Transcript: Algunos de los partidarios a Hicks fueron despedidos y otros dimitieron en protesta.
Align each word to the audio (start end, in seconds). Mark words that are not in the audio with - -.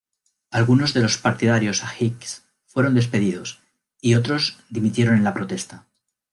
Algunos 0.49 0.95
de 0.95 1.01
los 1.01 1.19
partidarios 1.19 1.83
a 1.83 1.93
Hicks 1.95 2.41
fueron 2.65 2.95
despedidos 2.95 3.59
y 4.01 4.15
otros 4.15 4.57
dimitieron 4.67 5.15
en 5.23 5.31
protesta. 5.31 5.85